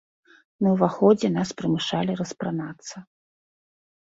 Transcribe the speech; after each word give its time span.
На 0.67 0.71
ўваходзе 0.77 1.29
нас 1.35 1.49
прымушалі 1.59 2.15
распранацца. 2.23 2.95